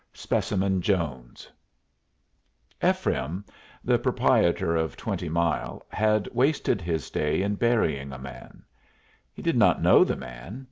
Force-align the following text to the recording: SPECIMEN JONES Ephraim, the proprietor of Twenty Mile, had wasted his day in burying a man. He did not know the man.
SPECIMEN 0.13 0.81
JONES 0.81 1.47
Ephraim, 2.83 3.45
the 3.83 3.99
proprietor 3.99 4.75
of 4.75 4.97
Twenty 4.97 5.29
Mile, 5.29 5.85
had 5.89 6.27
wasted 6.33 6.81
his 6.81 7.11
day 7.11 7.43
in 7.43 7.53
burying 7.53 8.11
a 8.11 8.17
man. 8.17 8.63
He 9.31 9.43
did 9.43 9.55
not 9.57 9.83
know 9.83 10.03
the 10.03 10.15
man. 10.15 10.59